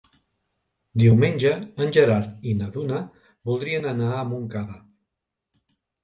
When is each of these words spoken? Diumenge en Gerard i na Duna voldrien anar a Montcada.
Diumenge 1.01 1.49
en 1.83 1.91
Gerard 1.97 2.47
i 2.51 2.55
na 2.61 2.69
Duna 2.77 3.01
voldrien 3.49 3.85
anar 3.91 4.07
a 4.15 4.23
Montcada. 4.31 4.79